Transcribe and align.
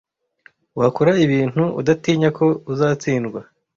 Wakora 0.79 1.11
ibintu 1.25 1.63
udatinya 1.79 2.29
ko 2.37 2.45
uzatsindwa, 2.71 3.39